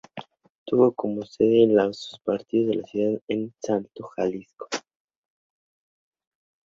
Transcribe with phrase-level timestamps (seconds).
[0.65, 4.67] Tuvo como sede de sus partidos la ciudad de El Salto, Jalisco.